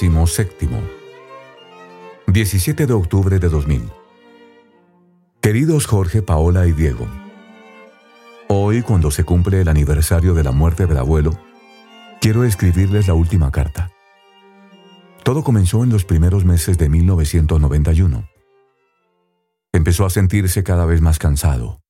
[0.00, 0.80] séptimo
[2.26, 3.82] 17 de octubre de 2000
[5.42, 7.06] Queridos Jorge, Paola y Diego,
[8.48, 11.38] hoy cuando se cumple el aniversario de la muerte del abuelo,
[12.22, 13.90] quiero escribirles la última carta.
[15.22, 18.26] Todo comenzó en los primeros meses de 1991.
[19.74, 21.82] Empezó a sentirse cada vez más cansado.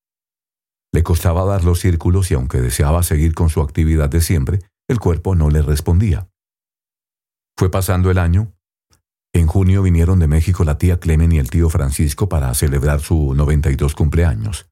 [0.92, 4.58] Le costaba dar los círculos y aunque deseaba seguir con su actividad de siempre,
[4.88, 6.29] el cuerpo no le respondía.
[7.60, 8.54] Fue pasando el año.
[9.34, 13.34] En junio vinieron de México la tía Clemen y el tío Francisco para celebrar su
[13.34, 14.70] 92 cumpleaños.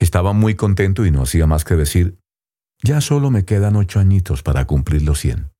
[0.00, 2.18] Estaba muy contento y no hacía más que decir,
[2.82, 5.50] ya solo me quedan ocho añitos para cumplir los cien.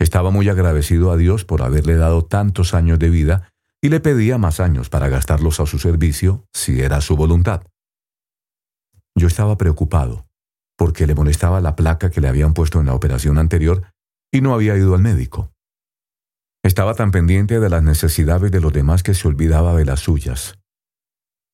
[0.00, 3.52] Estaba muy agradecido a Dios por haberle dado tantos años de vida
[3.82, 7.66] y le pedía más años para gastarlos a su servicio, si era su voluntad.
[9.14, 10.26] Yo estaba preocupado,
[10.78, 13.93] porque le molestaba la placa que le habían puesto en la operación anterior
[14.34, 15.52] y no había ido al médico.
[16.64, 20.58] Estaba tan pendiente de las necesidades de los demás que se olvidaba de las suyas.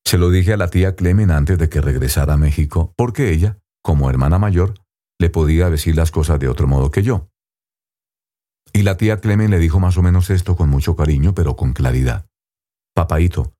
[0.03, 3.59] Se lo dije a la tía Clemen antes de que regresara a México, porque ella,
[3.83, 4.73] como hermana mayor,
[5.19, 7.29] le podía decir las cosas de otro modo que yo.
[8.73, 11.73] Y la tía Clemen le dijo más o menos esto con mucho cariño, pero con
[11.73, 12.25] claridad.
[12.95, 13.53] Papaito,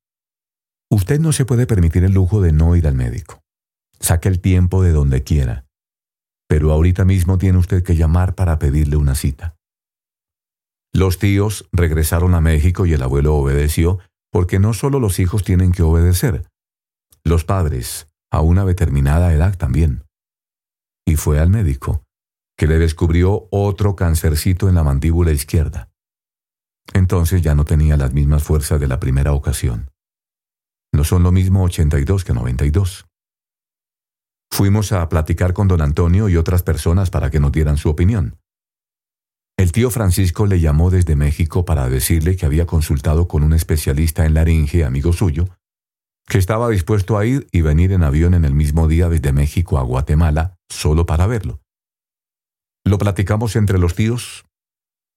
[0.89, 3.43] usted no se puede permitir el lujo de no ir al médico.
[3.99, 5.67] Saque el tiempo de donde quiera.
[6.51, 9.55] Pero ahorita mismo tiene usted que llamar para pedirle una cita.
[10.91, 13.99] Los tíos regresaron a México y el abuelo obedeció,
[14.33, 16.45] porque no solo los hijos tienen que obedecer,
[17.23, 20.03] los padres, a una determinada edad también.
[21.07, 22.03] Y fue al médico,
[22.57, 25.89] que le descubrió otro cancercito en la mandíbula izquierda.
[26.93, 29.89] Entonces ya no tenía las mismas fuerzas de la primera ocasión.
[30.93, 33.05] No son lo mismo 82 que 92.
[34.51, 38.37] Fuimos a platicar con don Antonio y otras personas para que nos dieran su opinión.
[39.57, 44.25] El tío Francisco le llamó desde México para decirle que había consultado con un especialista
[44.25, 45.47] en laringe, amigo suyo,
[46.27, 49.77] que estaba dispuesto a ir y venir en avión en el mismo día desde México
[49.77, 51.61] a Guatemala solo para verlo.
[52.83, 54.45] Lo platicamos entre los tíos.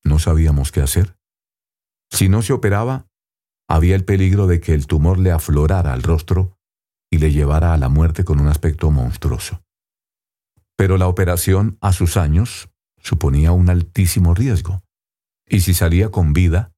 [0.04, 1.16] No sabíamos qué hacer.
[2.10, 3.06] Si no se operaba,
[3.68, 6.56] había el peligro de que el tumor le aflorara al rostro
[7.14, 9.62] y le llevara a la muerte con un aspecto monstruoso.
[10.76, 14.82] Pero la operación, a sus años, suponía un altísimo riesgo,
[15.48, 16.72] y si salía con vida,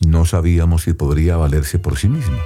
[0.00, 2.36] no sabíamos si podría valerse por sí mismo.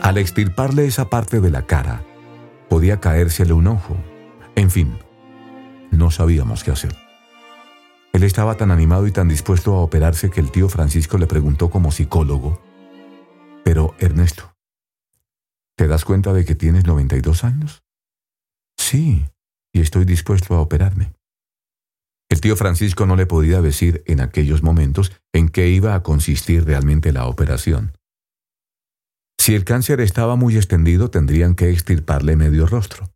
[0.00, 2.02] Al extirparle esa parte de la cara,
[2.70, 3.98] podía caérsele un ojo.
[4.54, 4.96] En fin,
[5.90, 7.05] no sabíamos qué hacer.
[8.16, 11.68] Él estaba tan animado y tan dispuesto a operarse que el tío Francisco le preguntó
[11.68, 12.62] como psicólogo,
[13.62, 14.54] pero Ernesto,
[15.76, 17.82] ¿te das cuenta de que tienes 92 años?
[18.78, 19.26] Sí,
[19.70, 21.12] y estoy dispuesto a operarme.
[22.30, 26.64] El tío Francisco no le podía decir en aquellos momentos en qué iba a consistir
[26.64, 27.98] realmente la operación.
[29.38, 33.12] Si el cáncer estaba muy extendido, tendrían que extirparle medio rostro.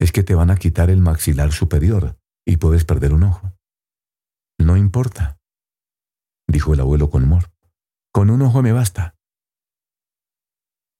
[0.00, 2.16] Es que te van a quitar el maxilar superior,
[2.46, 3.52] y puedes perder un ojo.
[4.58, 5.38] No importa,
[6.48, 7.50] dijo el abuelo con humor.
[8.12, 9.14] Con un ojo me basta.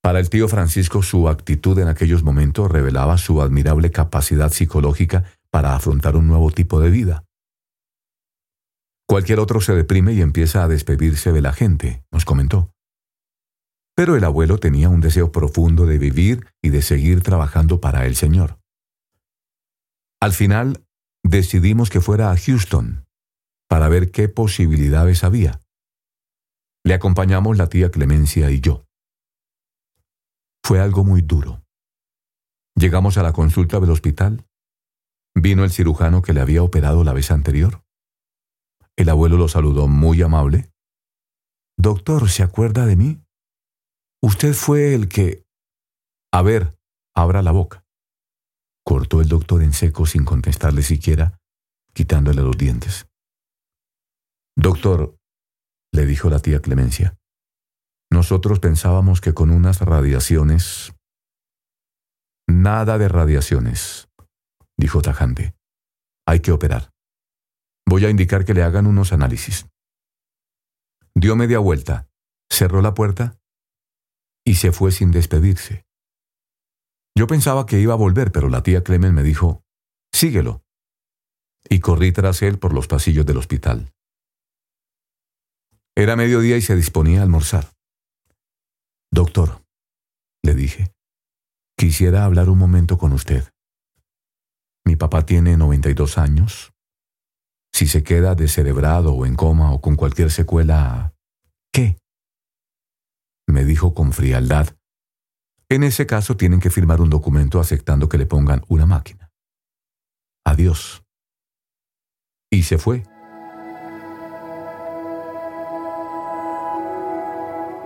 [0.02, 5.74] Para el tío Francisco su actitud en aquellos momentos revelaba su admirable capacidad psicológica para
[5.74, 7.24] afrontar un nuevo tipo de vida.
[9.08, 12.70] Cualquier otro se deprime y empieza a despedirse de la gente, nos comentó.
[13.94, 18.14] Pero el abuelo tenía un deseo profundo de vivir y de seguir trabajando para el
[18.14, 18.58] Señor.
[20.20, 20.85] Al final
[21.28, 23.06] decidimos que fuera a Houston
[23.68, 25.60] para ver qué posibilidades había.
[26.84, 28.86] Le acompañamos la tía Clemencia y yo.
[30.64, 31.62] Fue algo muy duro.
[32.76, 34.46] Llegamos a la consulta del hospital.
[35.34, 37.82] Vino el cirujano que le había operado la vez anterior.
[38.96, 40.70] El abuelo lo saludó muy amable.
[41.76, 43.20] Doctor, ¿se acuerda de mí?
[44.22, 45.44] Usted fue el que...
[46.32, 46.78] A ver,
[47.14, 47.85] abra la boca
[48.86, 51.40] cortó el doctor en seco sin contestarle siquiera,
[51.92, 53.08] quitándole los dientes.
[54.56, 55.16] Doctor,
[55.92, 57.18] le dijo la tía Clemencia,
[58.10, 60.92] nosotros pensábamos que con unas radiaciones...
[62.48, 64.08] Nada de radiaciones,
[64.78, 65.56] dijo tajante.
[66.28, 66.92] Hay que operar.
[67.88, 69.66] Voy a indicar que le hagan unos análisis.
[71.16, 72.08] Dio media vuelta,
[72.48, 73.40] cerró la puerta
[74.44, 75.85] y se fue sin despedirse.
[77.16, 79.62] Yo pensaba que iba a volver, pero la tía Clemen me dijo,
[80.12, 80.62] síguelo.
[81.68, 83.92] Y corrí tras él por los pasillos del hospital.
[85.96, 87.72] Era mediodía y se disponía a almorzar.
[89.10, 89.62] Doctor,
[90.42, 90.92] le dije,
[91.78, 93.52] Quisiera hablar un momento con usted.
[94.86, 96.72] Mi papá tiene 92 años.
[97.74, 101.14] Si se queda descerebrado o en coma o con cualquier secuela,
[101.72, 101.98] ¿qué?
[103.46, 104.75] Me dijo con frialdad.
[105.68, 109.30] En ese caso tienen que firmar un documento aceptando que le pongan una máquina.
[110.44, 111.02] Adiós.
[112.50, 113.02] Y se fue.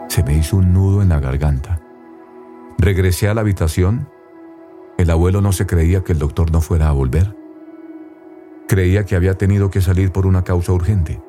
[0.09, 1.81] Se me hizo un nudo en la garganta.
[2.77, 4.11] Regresé a la habitación.
[4.99, 7.35] El abuelo no se creía que el doctor no fuera a volver.
[8.69, 11.23] Creía que había tenido que salir por una causa urgente.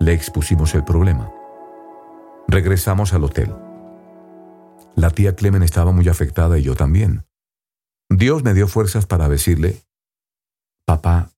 [0.00, 1.30] Le expusimos el problema.
[2.48, 3.63] Regresamos al hotel.
[5.04, 7.26] La tía Clemen estaba muy afectada y yo también.
[8.08, 9.82] Dios me dio fuerzas para decirle,
[10.86, 11.30] Papá,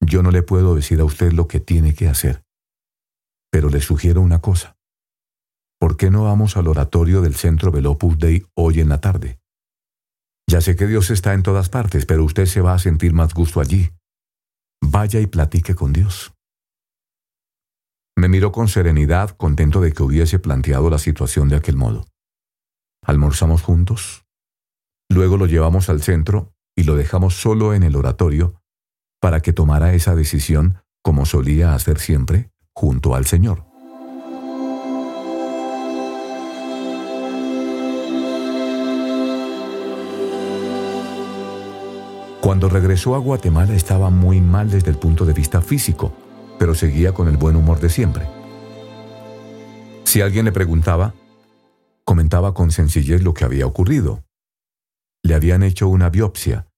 [0.00, 2.44] yo no le puedo decir a usted lo que tiene que hacer,
[3.50, 4.76] pero le sugiero una cosa.
[5.80, 9.40] ¿por qué no vamos al oratorio del centro del Opus Dei hoy en la tarde?
[10.48, 13.34] Ya sé que Dios está en todas partes, pero usted se va a sentir más
[13.34, 13.90] gusto allí.
[14.80, 16.32] Vaya y platique con Dios.
[18.16, 22.06] Me miró con serenidad, contento de que hubiese planteado la situación de aquel modo.
[23.04, 24.24] Almorzamos juntos.
[25.10, 28.62] Luego lo llevamos al centro y lo dejamos solo en el oratorio
[29.20, 33.64] para que tomara esa decisión como solía hacer siempre, junto al Señor.
[42.40, 46.12] Cuando regresó a Guatemala estaba muy mal desde el punto de vista físico,
[46.58, 48.26] pero seguía con el buen humor de siempre.
[50.04, 51.14] Si alguien le preguntaba,
[52.14, 54.22] comentaba con sencillez lo que había ocurrido.
[55.24, 56.68] Le habían hecho una biopsia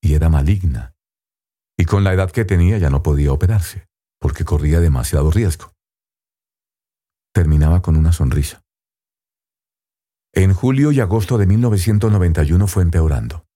[0.00, 0.94] y era maligna.
[1.76, 3.88] Y con la edad que tenía ya no podía operarse,
[4.20, 5.72] porque corría demasiado riesgo.
[7.34, 8.62] Terminaba con una sonrisa.
[10.32, 13.46] En julio y agosto de 1991 fue empeorando.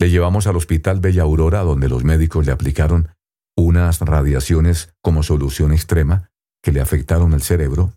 [0.00, 3.14] Le llevamos al Hospital Bella Aurora donde los médicos le aplicaron
[3.56, 7.92] unas radiaciones como solución extrema que le afectaron el cerebro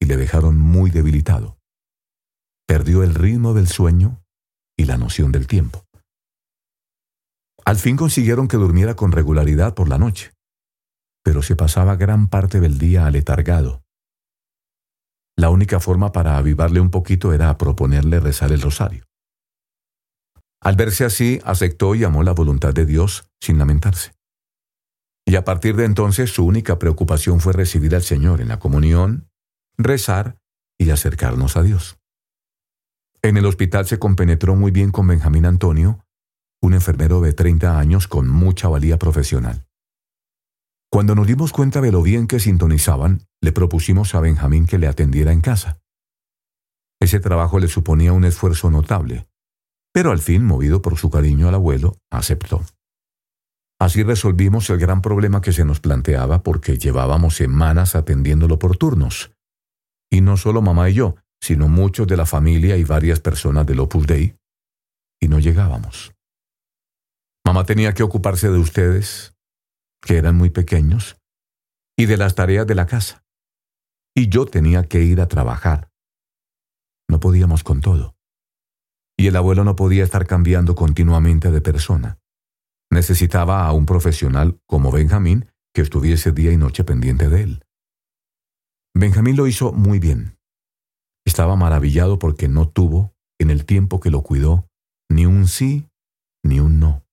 [0.00, 1.59] y le dejaron muy debilitado.
[2.70, 4.22] Perdió el ritmo del sueño
[4.78, 5.84] y la noción del tiempo.
[7.64, 10.34] Al fin consiguieron que durmiera con regularidad por la noche,
[11.24, 13.82] pero se pasaba gran parte del día aletargado.
[15.36, 19.04] La única forma para avivarle un poquito era proponerle rezar el rosario.
[20.62, 24.12] Al verse así, aceptó y amó la voluntad de Dios sin lamentarse.
[25.26, 29.28] Y a partir de entonces su única preocupación fue recibir al Señor en la comunión,
[29.76, 30.38] rezar
[30.78, 31.99] y acercarnos a Dios.
[33.22, 36.06] En el hospital se compenetró muy bien con Benjamín Antonio,
[36.62, 39.66] un enfermero de 30 años con mucha valía profesional.
[40.90, 44.88] Cuando nos dimos cuenta de lo bien que sintonizaban, le propusimos a Benjamín que le
[44.88, 45.80] atendiera en casa.
[46.98, 49.28] Ese trabajo le suponía un esfuerzo notable,
[49.92, 52.64] pero al fin, movido por su cariño al abuelo, aceptó.
[53.78, 59.32] Así resolvimos el gran problema que se nos planteaba porque llevábamos semanas atendiéndolo por turnos.
[60.10, 63.80] Y no solo mamá y yo, sino muchos de la familia y varias personas del
[63.80, 64.36] Opus Dei.
[65.20, 66.12] Y no llegábamos.
[67.44, 69.34] Mamá tenía que ocuparse de ustedes,
[70.02, 71.16] que eran muy pequeños,
[71.98, 73.24] y de las tareas de la casa.
[74.14, 75.90] Y yo tenía que ir a trabajar.
[77.08, 78.14] No podíamos con todo
[79.20, 82.18] y el abuelo no podía estar cambiando continuamente de persona.
[82.90, 85.44] Necesitaba a un profesional como Benjamín
[85.74, 87.64] que estuviese día y noche pendiente de él.
[88.94, 90.38] Benjamín lo hizo muy bien.
[91.26, 94.66] Estaba maravillado porque no tuvo, en el tiempo que lo cuidó,
[95.10, 95.86] ni un sí
[96.44, 97.04] ni un no.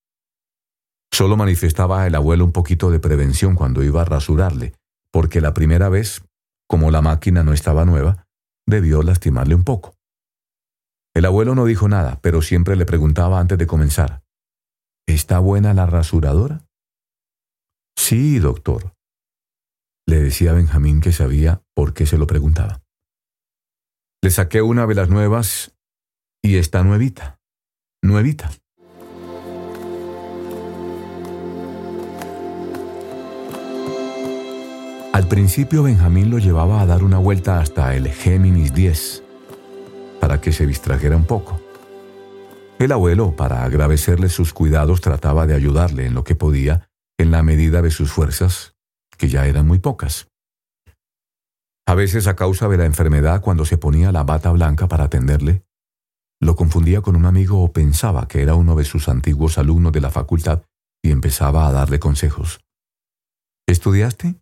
[1.12, 4.74] Solo manifestaba el abuelo un poquito de prevención cuando iba a rasurarle,
[5.12, 6.24] porque la primera vez,
[6.68, 8.26] como la máquina no estaba nueva,
[8.68, 9.96] debió lastimarle un poco.
[11.16, 14.22] El abuelo no dijo nada, pero siempre le preguntaba antes de comenzar,
[15.08, 16.66] ¿Está buena la rasuradora?
[17.98, 18.94] Sí, doctor.
[20.06, 22.82] Le decía Benjamín que sabía por qué se lo preguntaba.
[24.28, 25.74] Le saqué una de las nuevas
[26.42, 27.40] y está nuevita,
[28.02, 28.52] nuevita.
[35.14, 39.24] Al principio Benjamín lo llevaba a dar una vuelta hasta el Géminis 10
[40.20, 41.62] para que se distrajera un poco.
[42.80, 47.44] El abuelo, para agradecerle sus cuidados, trataba de ayudarle en lo que podía, en la
[47.44, 48.76] medida de sus fuerzas,
[49.18, 50.28] que ya eran muy pocas.
[51.88, 55.64] A veces, a causa de la enfermedad, cuando se ponía la bata blanca para atenderle,
[56.42, 60.02] lo confundía con un amigo o pensaba que era uno de sus antiguos alumnos de
[60.02, 60.64] la facultad
[61.02, 62.60] y empezaba a darle consejos.
[63.68, 64.36] ¿Estudiaste?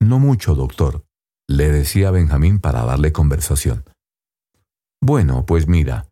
[0.00, 1.04] No mucho, doctor,
[1.48, 3.84] le decía Benjamín para darle conversación.
[5.00, 6.08] Bueno, pues mira,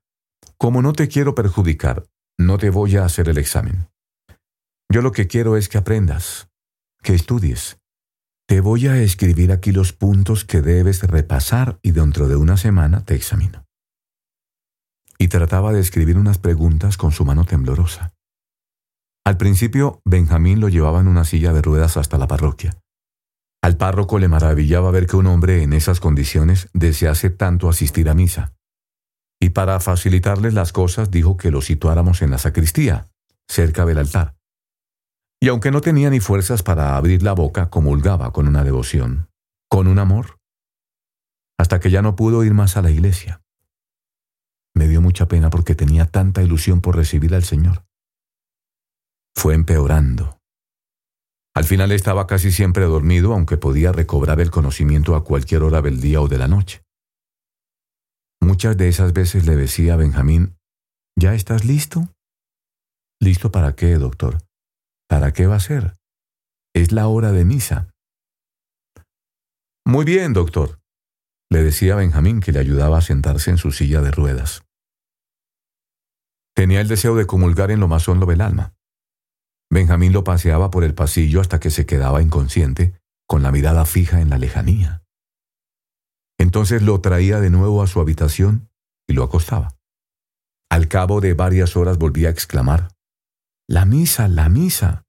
[0.56, 2.06] como no te quiero perjudicar,
[2.38, 3.88] no te voy a hacer el examen.
[4.88, 6.48] Yo lo que quiero es que aprendas,
[7.02, 7.81] que estudies.
[8.52, 13.02] Te voy a escribir aquí los puntos que debes repasar y dentro de una semana
[13.02, 13.64] te examino.
[15.16, 18.12] Y trataba de escribir unas preguntas con su mano temblorosa.
[19.24, 22.78] Al principio, Benjamín lo llevaba en una silla de ruedas hasta la parroquia.
[23.62, 28.14] Al párroco le maravillaba ver que un hombre en esas condiciones desease tanto asistir a
[28.14, 28.52] misa.
[29.40, 33.08] Y para facilitarles las cosas dijo que lo situáramos en la sacristía,
[33.48, 34.34] cerca del altar
[35.42, 39.28] y aunque no tenía ni fuerzas para abrir la boca, comulgaba con una devoción,
[39.68, 40.38] con un amor,
[41.58, 43.42] hasta que ya no pudo ir más a la iglesia.
[44.72, 47.84] Me dio mucha pena porque tenía tanta ilusión por recibir al Señor.
[49.34, 50.38] Fue empeorando.
[51.56, 56.00] Al final estaba casi siempre dormido, aunque podía recobrar el conocimiento a cualquier hora del
[56.00, 56.84] día o de la noche.
[58.40, 60.56] Muchas de esas veces le decía a Benjamín,
[61.18, 62.14] ¿Ya estás listo?
[63.20, 64.38] ¿Listo para qué, doctor?
[65.12, 65.92] ¿Para qué va a ser?
[66.74, 67.92] Es la hora de misa.
[69.84, 70.80] Muy bien, doctor,
[71.50, 74.62] le decía Benjamín que le ayudaba a sentarse en su silla de ruedas.
[76.56, 78.74] Tenía el deseo de comulgar en lo más hondo del alma.
[79.70, 84.22] Benjamín lo paseaba por el pasillo hasta que se quedaba inconsciente, con la mirada fija
[84.22, 85.02] en la lejanía.
[86.38, 88.70] Entonces lo traía de nuevo a su habitación
[89.06, 89.76] y lo acostaba.
[90.70, 92.88] Al cabo de varias horas volvía a exclamar,
[93.68, 95.04] La misa, la misa.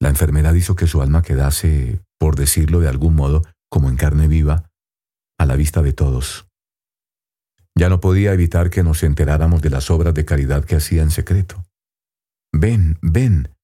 [0.00, 4.26] La enfermedad hizo que su alma quedase, por decirlo de algún modo, como en carne
[4.26, 4.70] viva,
[5.38, 6.48] a la vista de todos.
[7.76, 11.10] Ya no podía evitar que nos enteráramos de las obras de caridad que hacía en
[11.10, 11.64] secreto.
[12.52, 13.54] Ven, ven,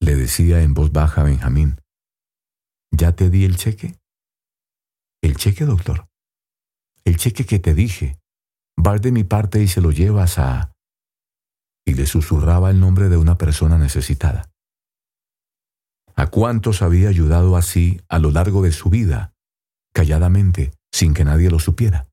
[0.00, 1.80] le decía en voz baja a Benjamín.
[2.92, 3.98] ¿Ya te di el cheque?
[5.22, 6.06] ¿El cheque, doctor?
[7.04, 8.18] El cheque que te dije.
[8.76, 10.75] Vas de mi parte y se lo llevas a...
[11.86, 14.50] Y le susurraba el nombre de una persona necesitada
[16.16, 19.34] a cuántos había ayudado así a lo largo de su vida,
[19.92, 22.06] calladamente, sin que nadie lo supiera.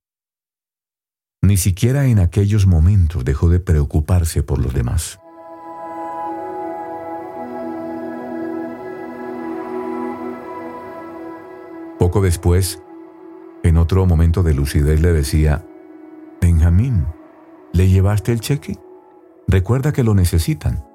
[1.41, 5.19] Ni siquiera en aquellos momentos dejó de preocuparse por los demás.
[11.97, 12.81] Poco después,
[13.63, 15.65] en otro momento de lucidez le decía,
[16.41, 17.05] Benjamín,
[17.71, 18.77] ¿le llevaste el cheque?
[19.47, 20.85] Recuerda que lo necesitan.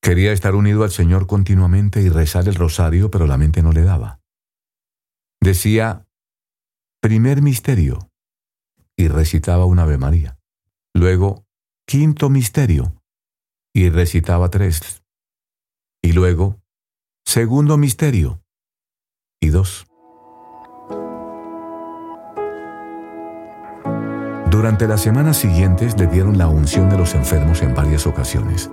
[0.00, 3.82] Quería estar unido al Señor continuamente y rezar el rosario, pero la mente no le
[3.82, 4.20] daba.
[5.40, 6.06] Decía,
[7.00, 8.10] primer misterio,
[8.96, 10.38] y recitaba un Ave María.
[10.94, 11.44] Luego,
[11.86, 13.02] quinto misterio,
[13.74, 15.02] y recitaba tres.
[16.02, 16.62] Y luego,
[17.24, 18.42] segundo misterio,
[19.40, 19.86] y dos.
[24.56, 28.70] Durante las semanas siguientes le dieron la unción de los enfermos en varias ocasiones.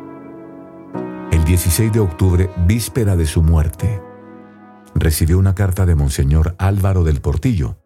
[1.29, 4.01] El 16 de octubre, víspera de su muerte,
[4.95, 7.83] recibió una carta de Monseñor Álvaro del Portillo,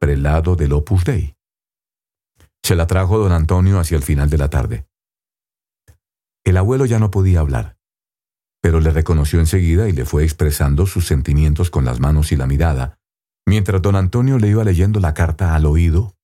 [0.00, 1.36] prelado del Opus Dei.
[2.60, 4.88] Se la trajo don Antonio hacia el final de la tarde.
[6.44, 7.76] El abuelo ya no podía hablar,
[8.60, 12.48] pero le reconoció enseguida y le fue expresando sus sentimientos con las manos y la
[12.48, 12.98] mirada,
[13.46, 16.17] mientras don Antonio le iba leyendo la carta al oído,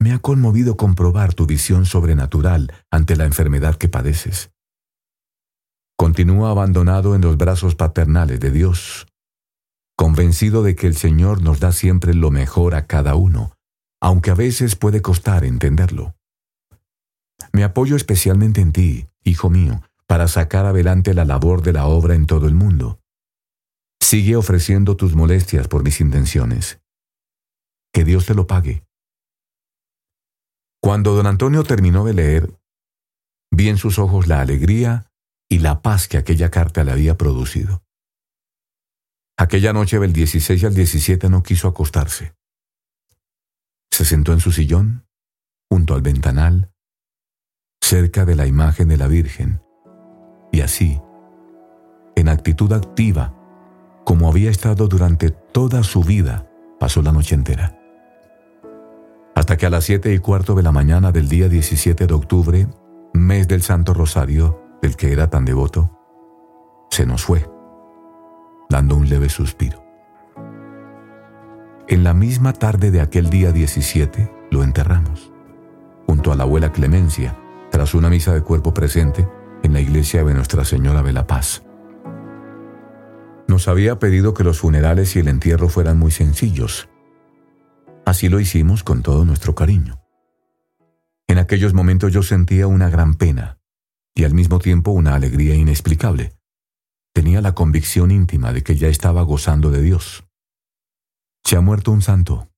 [0.00, 4.50] Me ha conmovido comprobar tu visión sobrenatural ante la enfermedad que padeces.
[5.96, 9.06] Continúa abandonado en los brazos paternales de Dios,
[9.96, 13.54] convencido de que el Señor nos da siempre lo mejor a cada uno,
[14.02, 16.14] aunque a veces puede costar entenderlo.
[17.52, 22.14] Me apoyo especialmente en ti, hijo mío, para sacar adelante la labor de la obra
[22.14, 22.98] en todo el mundo.
[24.02, 26.83] Sigue ofreciendo tus molestias por mis intenciones.
[27.94, 28.84] Que Dios te lo pague.
[30.82, 32.58] Cuando don Antonio terminó de leer,
[33.52, 35.12] vi en sus ojos la alegría
[35.48, 37.84] y la paz que aquella carta le había producido.
[39.38, 42.34] Aquella noche del 16 al 17 no quiso acostarse.
[43.92, 45.06] Se sentó en su sillón,
[45.70, 46.72] junto al ventanal,
[47.80, 49.62] cerca de la imagen de la Virgen,
[50.50, 51.00] y así,
[52.16, 53.34] en actitud activa,
[54.04, 57.73] como había estado durante toda su vida, pasó la noche entera
[59.34, 62.68] hasta que a las siete y cuarto de la mañana del día 17 de octubre,
[63.12, 65.90] mes del Santo Rosario, del que era tan devoto,
[66.90, 67.48] se nos fue,
[68.68, 69.84] dando un leve suspiro.
[71.88, 75.32] En la misma tarde de aquel día 17 lo enterramos,
[76.06, 77.36] junto a la abuela Clemencia,
[77.70, 79.28] tras una misa de cuerpo presente
[79.62, 81.64] en la iglesia de Nuestra Señora de la Paz.
[83.48, 86.88] Nos había pedido que los funerales y el entierro fueran muy sencillos.
[88.06, 90.00] Así lo hicimos con todo nuestro cariño.
[91.26, 93.58] En aquellos momentos yo sentía una gran pena
[94.14, 96.32] y al mismo tiempo una alegría inexplicable.
[97.14, 100.24] Tenía la convicción íntima de que ya estaba gozando de Dios.
[101.44, 102.50] Se ha muerto un santo,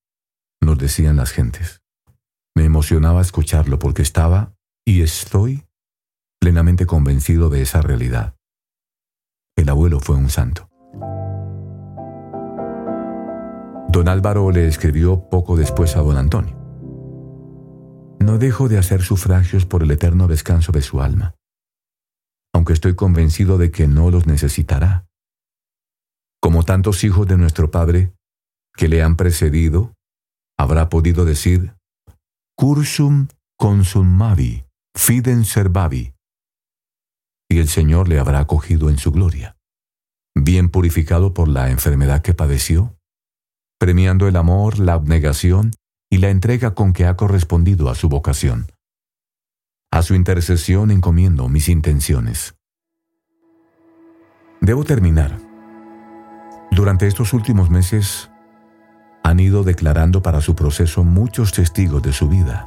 [0.60, 1.82] nos decían las gentes.
[2.54, 5.64] Me emocionaba escucharlo porque estaba y estoy
[6.40, 8.36] plenamente convencido de esa realidad.
[9.56, 10.68] El abuelo fue un santo.
[13.96, 16.54] Don Álvaro le escribió poco después a don Antonio.
[18.20, 21.34] No dejo de hacer sufragios por el eterno descanso de su alma,
[22.52, 25.06] aunque estoy convencido de que no los necesitará.
[26.42, 28.12] Como tantos hijos de nuestro Padre
[28.74, 29.94] que le han precedido,
[30.58, 31.74] habrá podido decir,
[32.54, 36.12] Cursum consummavi, fiden servavi,
[37.50, 39.56] y el Señor le habrá acogido en su gloria,
[40.34, 42.95] bien purificado por la enfermedad que padeció,
[43.78, 45.73] premiando el amor, la abnegación
[46.11, 48.73] y la entrega con que ha correspondido a su vocación.
[49.90, 52.54] A su intercesión encomiendo mis intenciones.
[54.61, 55.38] Debo terminar.
[56.71, 58.30] Durante estos últimos meses
[59.23, 62.64] han ido declarando para su proceso muchos testigos de su vida,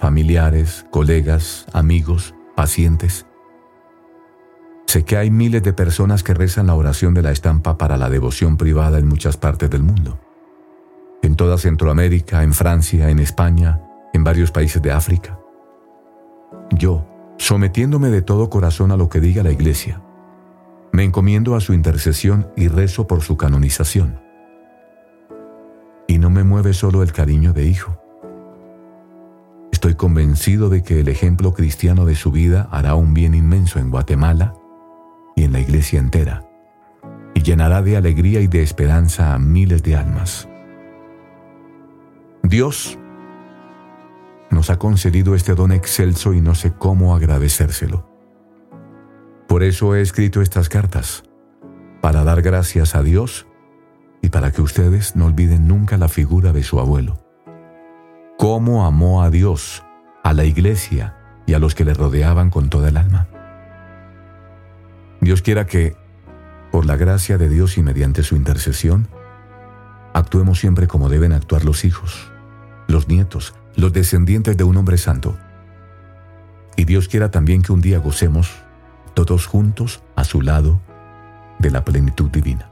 [0.00, 3.27] familiares, colegas, amigos, pacientes.
[4.88, 8.08] Sé que hay miles de personas que rezan la oración de la estampa para la
[8.08, 10.18] devoción privada en muchas partes del mundo.
[11.20, 13.82] En toda Centroamérica, en Francia, en España,
[14.14, 15.38] en varios países de África.
[16.70, 20.00] Yo, sometiéndome de todo corazón a lo que diga la Iglesia,
[20.90, 24.22] me encomiendo a su intercesión y rezo por su canonización
[26.06, 28.00] y no me mueve solo el cariño de hijo.
[29.70, 33.90] Estoy convencido de que el ejemplo cristiano de su vida hará un bien inmenso en
[33.90, 34.54] Guatemala
[35.38, 36.42] y en la iglesia entera,
[37.32, 40.48] y llenará de alegría y de esperanza a miles de almas.
[42.42, 42.98] Dios
[44.50, 48.04] nos ha concedido este don excelso y no sé cómo agradecérselo.
[49.46, 51.22] Por eso he escrito estas cartas,
[52.00, 53.46] para dar gracias a Dios
[54.20, 57.20] y para que ustedes no olviden nunca la figura de su abuelo.
[58.38, 59.84] Cómo amó a Dios,
[60.24, 63.28] a la iglesia y a los que le rodeaban con toda el alma.
[65.28, 65.94] Dios quiera que,
[66.72, 69.08] por la gracia de Dios y mediante su intercesión,
[70.14, 72.32] actuemos siempre como deben actuar los hijos,
[72.86, 75.36] los nietos, los descendientes de un hombre santo.
[76.76, 78.50] Y Dios quiera también que un día gocemos,
[79.12, 80.80] todos juntos, a su lado,
[81.58, 82.70] de la plenitud divina.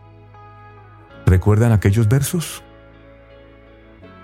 [1.27, 2.63] ¿Recuerdan aquellos versos?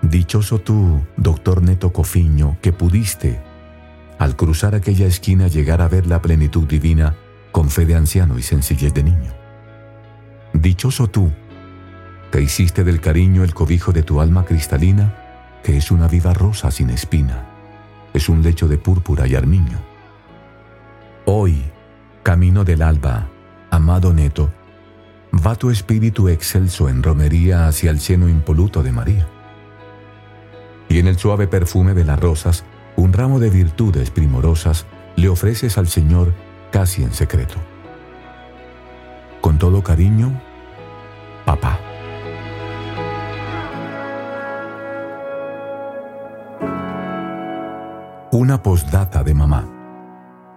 [0.01, 3.43] Dichoso tú, doctor Neto Cofiño, que pudiste,
[4.19, 7.15] al cruzar aquella esquina, llegar a ver la plenitud divina
[7.53, 9.33] con fe de anciano y sencillez de niño.
[10.55, 11.31] Dichoso tú,
[12.33, 16.71] que hiciste del cariño el cobijo de tu alma cristalina, que es una viva rosa
[16.71, 17.47] sin espina,
[18.15, 19.79] es un lecho de púrpura y armiño.
[21.27, 21.63] Hoy,
[22.23, 23.29] camino del alba,
[23.71, 24.51] amado Neto,
[25.35, 29.29] va tu espíritu excelso en romería hacia el seno impoluto de María.
[30.89, 32.65] Y en el suave perfume de las rosas,
[32.97, 34.87] un ramo de virtudes primorosas
[35.17, 36.33] le ofreces al Señor
[36.73, 37.55] casi en secreto.
[39.41, 40.43] Con todo cariño,
[41.45, 41.79] papá.
[48.33, 49.69] Una postdata de mamá.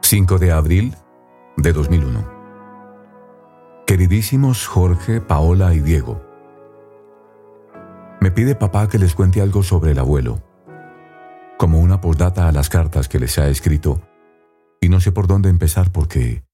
[0.01, 0.95] 5 de abril
[1.57, 2.33] de 2001.
[3.85, 6.21] Queridísimos Jorge, Paola y Diego,
[8.21, 10.41] me pide papá que les cuente algo sobre el abuelo,
[11.59, 14.01] como una postdata a las cartas que les ha escrito,
[14.85, 16.45] y no sé por dónde empezar porque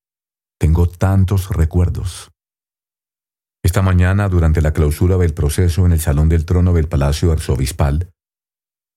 [0.58, 2.32] tengo tantos recuerdos.
[3.62, 8.10] Esta mañana, durante la clausura del proceso en el Salón del Trono del Palacio Arzobispal,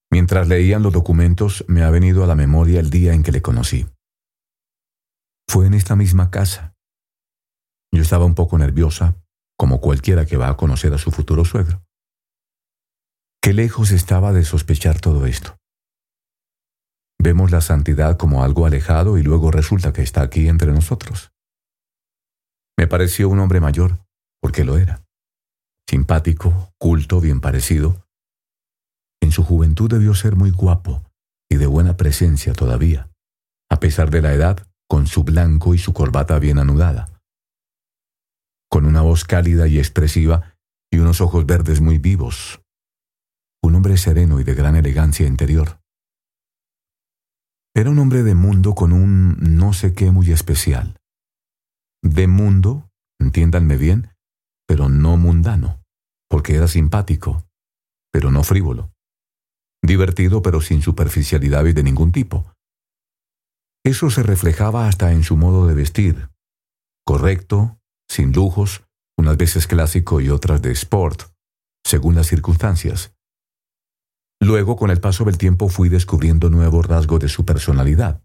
[0.09, 3.43] mientras leían los documentos, me ha venido a la memoria el día en que le
[3.43, 3.89] conocí.
[5.49, 6.75] Fue en esta misma casa,
[7.93, 9.17] yo estaba un poco nerviosa,
[9.59, 11.85] como cualquiera que va a conocer a su futuro suegro.
[13.43, 15.57] Qué lejos estaba de sospechar todo esto.
[17.25, 21.33] Vemos la santidad como algo alejado y luego resulta que está aquí entre nosotros.
[22.79, 23.99] Me pareció un hombre mayor,
[24.43, 25.03] porque lo era.
[25.89, 28.07] Simpático, culto, bien parecido.
[29.23, 31.03] En su juventud debió ser muy guapo
[31.51, 33.11] y de buena presencia todavía,
[33.71, 37.15] a pesar de la edad, con su blanco y su corbata bien anudada
[38.75, 40.57] con una voz cálida y expresiva
[40.93, 42.61] y unos ojos verdes muy vivos.
[43.63, 45.79] Un hombre sereno y de gran elegancia interior.
[47.77, 50.97] Era un hombre de mundo con un no sé qué muy especial.
[52.05, 52.89] De mundo,
[53.21, 54.11] entiéndanme bien,
[54.67, 55.83] pero no mundano,
[56.31, 57.45] porque era simpático,
[58.13, 58.93] pero no frívolo,
[59.83, 62.53] divertido, pero sin superficialidades de ningún tipo.
[63.85, 66.31] Eso se reflejaba hasta en su modo de vestir,
[67.05, 68.85] correcto, sin lujos,
[69.19, 71.23] unas veces clásico y otras de sport,
[71.85, 73.14] según las circunstancias.
[74.41, 78.23] Luego, con el paso del tiempo, fui descubriendo nuevos rasgos de su personalidad.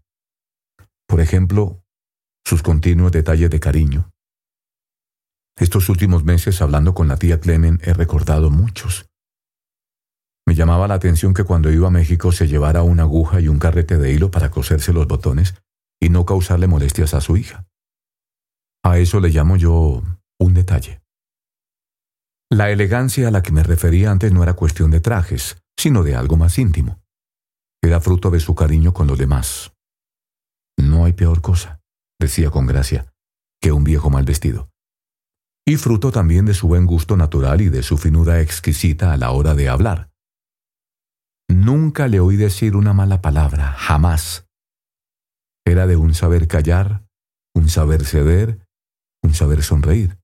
[1.06, 1.82] Por ejemplo,
[2.44, 4.10] sus continuos detalles de cariño.
[5.56, 9.06] Estos últimos meses, hablando con la tía Clemen, he recordado muchos.
[10.46, 13.58] Me llamaba la atención que cuando iba a México se llevara una aguja y un
[13.58, 15.54] carrete de hilo para coserse los botones
[16.00, 17.66] y no causarle molestias a su hija.
[18.82, 20.02] A eso le llamo yo
[20.38, 21.02] un detalle.
[22.50, 26.14] La elegancia a la que me refería antes no era cuestión de trajes, sino de
[26.14, 27.00] algo más íntimo.
[27.82, 29.72] Era fruto de su cariño con los demás.
[30.78, 31.80] No hay peor cosa,
[32.20, 33.12] decía con gracia,
[33.60, 34.70] que un viejo mal vestido.
[35.66, 39.30] Y fruto también de su buen gusto natural y de su finura exquisita a la
[39.30, 40.10] hora de hablar.
[41.48, 44.46] Nunca le oí decir una mala palabra, jamás.
[45.66, 47.04] Era de un saber callar,
[47.54, 48.60] un saber ceder
[49.22, 50.18] un saber sonreír.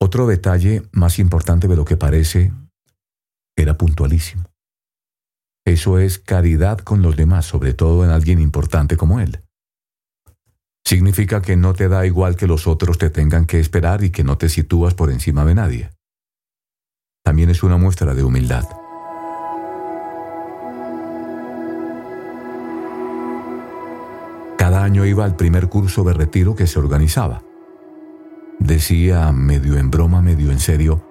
[0.00, 2.52] Otro detalle más importante de lo que parece
[3.62, 4.44] era puntualísimo.
[5.66, 9.40] Eso es caridad con los demás, sobre todo en alguien importante como él.
[10.84, 14.24] Significa que no te da igual que los otros te tengan que esperar y que
[14.24, 15.90] no te sitúas por encima de nadie.
[17.22, 18.64] También es una muestra de humildad.
[24.56, 27.42] Cada año iba al primer curso de retiro que se organizaba.
[28.58, 31.07] Decía, medio en broma, medio en serio,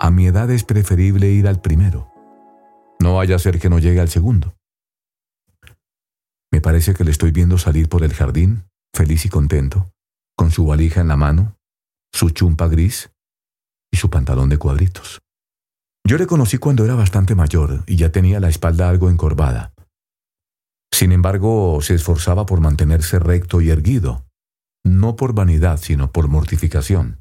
[0.00, 2.12] a mi edad es preferible ir al primero.
[3.00, 4.54] No vaya a ser que no llegue al segundo.
[6.52, 9.92] Me parece que le estoy viendo salir por el jardín, feliz y contento,
[10.36, 11.56] con su valija en la mano,
[12.12, 13.10] su chumpa gris
[13.92, 15.20] y su pantalón de cuadritos.
[16.06, 19.74] Yo le conocí cuando era bastante mayor y ya tenía la espalda algo encorvada.
[20.90, 24.26] Sin embargo, se esforzaba por mantenerse recto y erguido,
[24.84, 27.20] no por vanidad, sino por mortificación.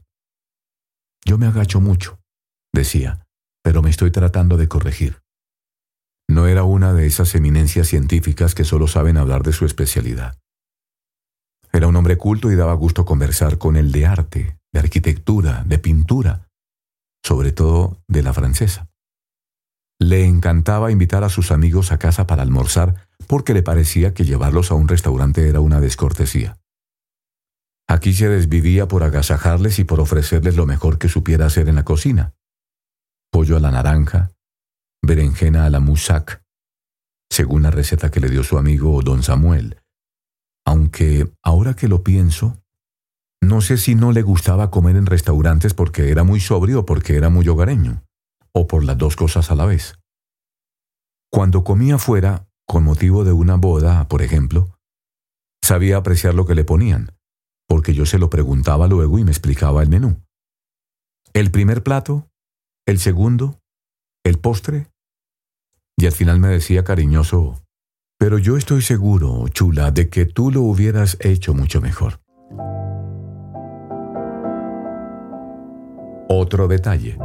[1.26, 2.17] Yo me agacho mucho,
[2.78, 3.26] decía,
[3.64, 5.22] pero me estoy tratando de corregir.
[6.30, 10.38] No era una de esas eminencias científicas que solo saben hablar de su especialidad.
[11.74, 15.80] Era un hombre culto y daba gusto conversar con él de arte, de arquitectura, de
[15.80, 16.48] pintura,
[17.24, 18.90] sobre todo de la francesa.
[20.00, 24.72] Le encantaba invitar a sus amigos a casa para almorzar porque le parecía que llevarlos
[24.72, 26.58] a un restaurante era una descortesía.
[27.88, 31.86] Aquí se desvivía por agasajarles y por ofrecerles lo mejor que supiera hacer en la
[31.86, 32.34] cocina.
[33.32, 34.32] Pollo a la naranja,
[35.04, 36.44] berenjena a la musac,
[37.30, 39.82] según la receta que le dio su amigo don Samuel.
[40.66, 42.62] Aunque, ahora que lo pienso,
[43.42, 47.16] no sé si no le gustaba comer en restaurantes porque era muy sobrio o porque
[47.16, 48.04] era muy hogareño,
[48.54, 50.00] o por las dos cosas a la vez.
[51.32, 54.78] Cuando comía fuera, con motivo de una boda, por ejemplo,
[55.64, 57.14] sabía apreciar lo que le ponían,
[57.68, 60.22] porque yo se lo preguntaba luego y me explicaba el menú.
[61.34, 62.30] El primer plato,
[62.88, 63.60] el segundo,
[64.24, 64.88] el postre,
[66.00, 67.62] y al final me decía cariñoso,
[68.18, 72.22] pero yo estoy seguro, chula, de que tú lo hubieras hecho mucho mejor.
[76.30, 77.18] Otro detalle.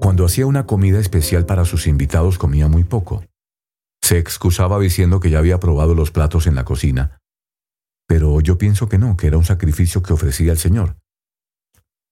[0.00, 3.24] Cuando hacía una comida especial para sus invitados comía muy poco.
[4.00, 7.18] Se excusaba diciendo que ya había probado los platos en la cocina,
[8.06, 10.99] pero yo pienso que no, que era un sacrificio que ofrecía el Señor.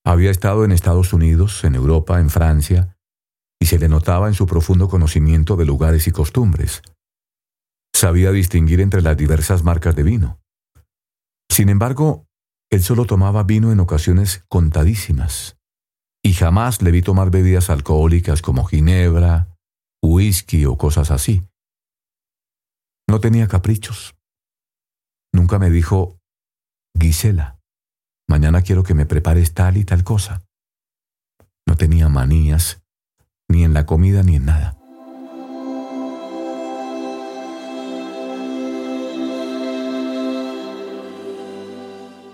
[0.09, 2.97] Había estado en Estados Unidos, en Europa, en Francia,
[3.61, 6.81] y se le notaba en su profundo conocimiento de lugares y costumbres.
[7.94, 10.40] Sabía distinguir entre las diversas marcas de vino.
[11.51, 12.25] Sin embargo,
[12.71, 15.59] él solo tomaba vino en ocasiones contadísimas,
[16.25, 19.59] y jamás le vi tomar bebidas alcohólicas como ginebra,
[20.03, 21.47] whisky o cosas así.
[23.07, 24.16] No tenía caprichos.
[25.35, 26.18] Nunca me dijo,
[26.99, 27.58] Gisela,
[28.29, 30.43] mañana quiero que me prepares tal y tal cosa.
[31.67, 32.83] No tenía manías,
[33.49, 34.77] ni en la comida ni en nada.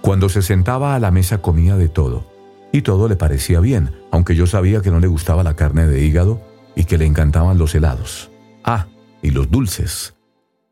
[0.02, 2.30] Cuando se sentaba a la mesa comía de todo,
[2.72, 6.04] y todo le parecía bien, aunque yo sabía que no le gustaba la carne de
[6.04, 6.42] hígado
[6.74, 8.30] y que le encantaban los helados.
[8.64, 8.88] Ah,
[9.22, 10.14] y los dulces.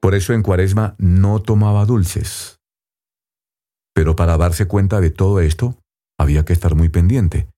[0.00, 2.61] Por eso en cuaresma no tomaba dulces.
[3.94, 5.78] Pero para darse cuenta de todo esto,
[6.18, 7.48] había que estar muy pendiente,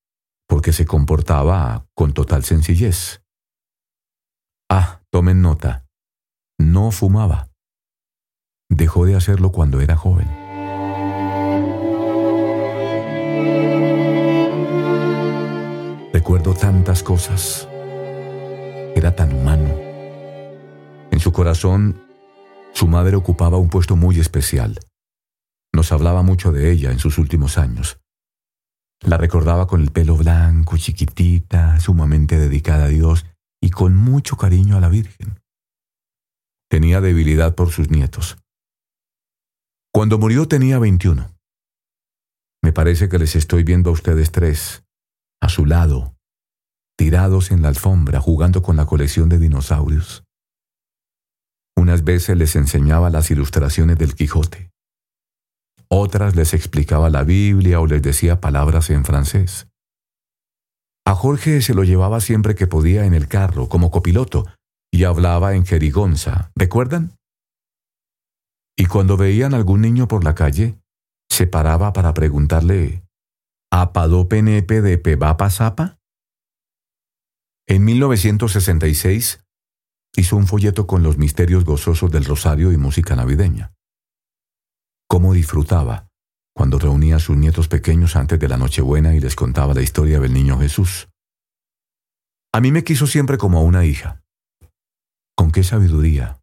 [0.49, 3.23] porque se comportaba con total sencillez.
[4.71, 5.87] Ah, tomen nota,
[6.59, 7.49] no fumaba.
[8.71, 10.45] Dejó de hacerlo cuando era joven.
[16.25, 17.69] recuerdo tantas cosas.
[18.97, 19.69] Era tan humano.
[21.11, 22.01] En su corazón,
[22.73, 24.81] su madre ocupaba un puesto muy especial.
[25.75, 27.99] Nos hablaba mucho de ella en sus últimos años.
[29.01, 33.27] La recordaba con el pelo blanco, chiquitita, sumamente dedicada a Dios
[33.61, 35.41] y con mucho cariño a la Virgen.
[36.71, 38.39] Tenía debilidad por sus nietos.
[39.93, 41.29] Cuando murió tenía 21.
[42.63, 44.85] Me parece que les estoy viendo a ustedes tres,
[45.43, 46.15] a su lado,
[46.97, 50.23] tirados en la alfombra jugando con la colección de dinosaurios.
[51.77, 54.74] Unas veces les enseñaba las ilustraciones del Quijote.
[55.89, 59.69] Otras les explicaba la Biblia o les decía palabras en francés.
[61.07, 64.47] A Jorge se lo llevaba siempre que podía en el carro, como copiloto,
[64.91, 67.17] y hablaba en jerigonza, ¿recuerdan?
[68.77, 70.79] Y cuando veían algún niño por la calle,
[71.29, 73.05] se paraba para preguntarle,
[73.77, 75.99] ¿Apado penepe de pebapa zapa?
[77.67, 79.45] En 1966
[80.17, 83.74] hizo un folleto con los misterios gozosos del rosario y música navideña.
[85.15, 86.09] Cómo disfrutaba
[86.57, 90.19] cuando reunía a sus nietos pequeños antes de la Nochebuena y les contaba la historia
[90.19, 91.09] del niño Jesús.
[92.53, 94.25] A mí me quiso siempre como a una hija.
[95.37, 96.41] Con qué sabiduría,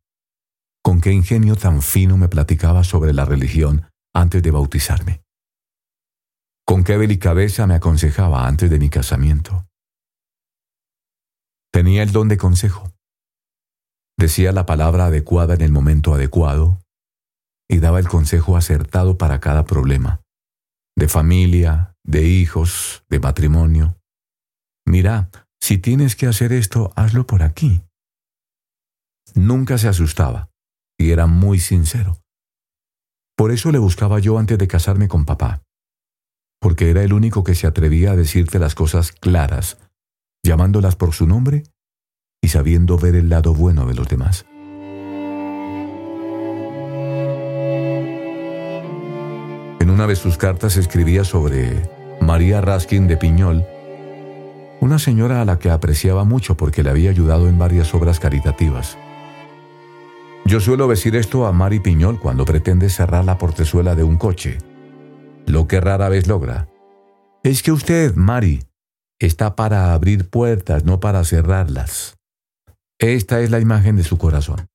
[0.82, 5.22] con qué ingenio tan fino me platicaba sobre la religión antes de bautizarme.
[6.66, 9.68] Con qué delicadeza me aconsejaba antes de mi casamiento.
[11.74, 12.90] Tenía el don de consejo.
[14.18, 16.80] Decía la palabra adecuada en el momento adecuado
[17.72, 20.22] y daba el consejo acertado para cada problema,
[20.98, 23.98] de familia, de hijos, de matrimonio.
[24.86, 25.30] Mira,
[25.62, 27.82] si tienes que hacer esto, hazlo por aquí.
[29.36, 30.50] Nunca se asustaba
[31.00, 32.22] y era muy sincero.
[33.38, 35.64] Por eso le buscaba yo antes de casarme con papá,
[36.60, 39.78] porque era el único que se atrevía a decirte las cosas claras,
[40.44, 41.64] llamándolas por su nombre
[42.44, 44.46] y sabiendo ver el lado bueno de los demás.
[49.82, 51.90] En una de sus cartas escribía sobre
[52.22, 53.66] María Raskin de Piñol,
[54.80, 59.00] una señora a la que apreciaba mucho porque le había ayudado en varias obras caritativas.
[60.46, 64.60] Yo suelo decir esto a Mari Piñol cuando pretende cerrar la portezuela de un coche,
[65.48, 66.68] lo que rara vez logra.
[67.42, 68.64] Es que usted, Mari,
[69.18, 72.18] está para abrir puertas, no para cerrarlas.
[73.00, 74.68] Esta es la imagen de su corazón.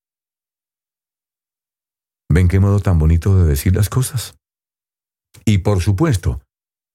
[2.28, 4.35] ¿Ven qué modo tan bonito de decir las cosas?
[5.44, 6.40] Y por supuesto,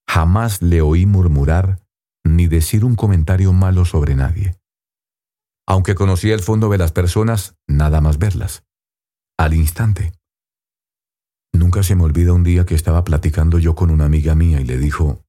[0.08, 1.80] jamás le oí murmurar
[2.24, 4.56] ni decir un comentario malo sobre nadie.
[5.66, 8.64] Aunque conocía el fondo de las personas, nada más verlas.
[9.38, 10.12] Al instante.
[11.52, 14.64] Nunca se me olvida un día que estaba platicando yo con una amiga mía y
[14.64, 15.24] le dijo,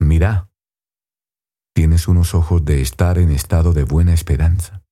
[0.00, 0.50] Mira,
[1.74, 4.82] tienes unos ojos de estar en estado de buena esperanza.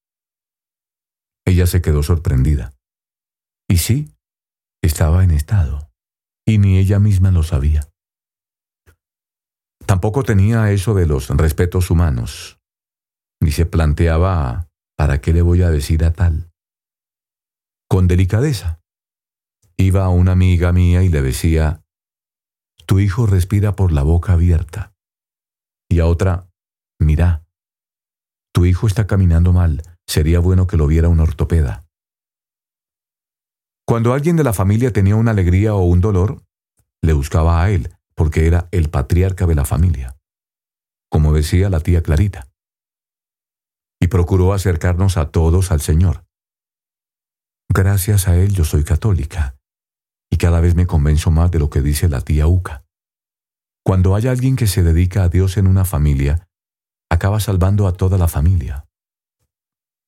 [1.47, 2.75] Ella se quedó sorprendida.
[3.68, 4.14] Y sí,
[4.83, 5.88] estaba en estado,
[6.49, 7.89] y ni ella misma lo sabía.
[9.87, 12.59] Tampoco tenía eso de los respetos humanos,
[13.41, 16.51] ni se planteaba ¿Para qué le voy a decir a tal?
[17.89, 18.81] Con delicadeza.
[19.77, 21.85] Iba a una amiga mía y le decía,
[22.85, 24.93] tu hijo respira por la boca abierta.
[25.89, 26.49] Y a otra,
[26.99, 27.45] mira,
[28.53, 31.88] tu hijo está caminando mal, sería bueno que lo viera un ortopeda.
[33.88, 36.42] Cuando alguien de la familia tenía una alegría o un dolor,
[37.01, 40.18] le buscaba a él, porque era el patriarca de la familia,
[41.11, 42.48] como decía la tía Clarita
[43.98, 46.27] y procuró acercarnos a todos al Señor.
[47.72, 49.57] Gracias a él yo soy católica
[50.31, 52.85] y cada vez me convenzo más de lo que dice la tía Uca.
[53.83, 56.46] Cuando hay alguien que se dedica a Dios en una familia,
[57.11, 58.87] acaba salvando a toda la familia.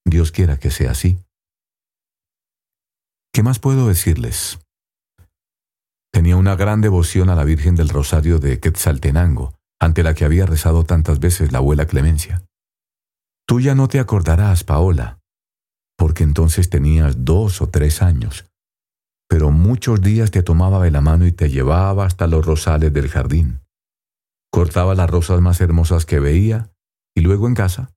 [0.05, 1.19] Dios quiera que sea así.
[3.33, 4.59] ¿Qué más puedo decirles?
[6.13, 10.47] Tenía una gran devoción a la Virgen del Rosario de Quetzaltenango, ante la que había
[10.47, 12.43] rezado tantas veces la abuela Clemencia.
[13.47, 15.21] Tú ya no te acordarás, Paola,
[15.97, 18.51] porque entonces tenías dos o tres años,
[19.29, 23.09] pero muchos días te tomaba de la mano y te llevaba hasta los rosales del
[23.09, 23.61] jardín.
[24.53, 26.73] Cortaba las rosas más hermosas que veía
[27.17, 27.93] y luego en casa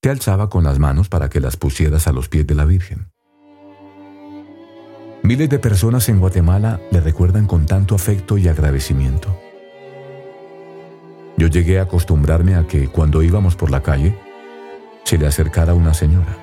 [0.00, 3.11] te alzaba con las manos para que las pusieras a los pies de la Virgen.
[5.24, 9.38] Miles de personas en Guatemala le recuerdan con tanto afecto y agradecimiento.
[11.36, 14.18] Yo llegué a acostumbrarme a que cuando íbamos por la calle,
[15.04, 16.36] se le acercara una señora.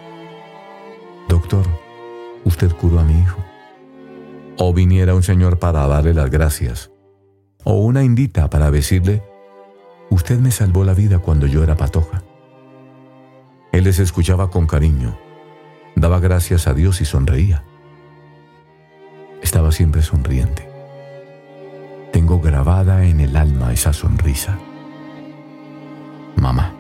[1.28, 1.66] Doctor,
[2.46, 3.44] usted curó a mi hijo.
[4.58, 6.90] O viniera un señor para darle las gracias.
[7.66, 9.22] O una indita para decirle,
[10.10, 12.24] usted me salvó la vida cuando yo era patoja.
[13.74, 15.20] Él les escuchaba con cariño,
[15.98, 17.66] daba gracias a Dios y sonreía.
[19.72, 20.68] Siempre sonriente.
[22.12, 24.58] Tengo grabada en el alma esa sonrisa.
[26.36, 26.74] Mamá.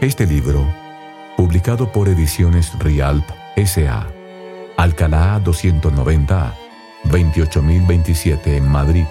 [0.00, 0.66] Este libro,
[1.36, 3.24] publicado por Ediciones Rialp
[3.56, 4.06] S.A.,
[4.76, 6.52] Alcalá 290A,
[7.04, 9.06] 28027 en Madrid,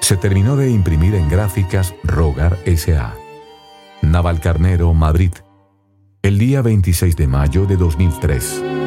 [0.00, 3.14] se terminó de imprimir en gráficas Rogar S.A.,
[4.10, 5.32] Navalcarnero, Madrid,
[6.22, 8.83] el día 26 de mayo de 2003.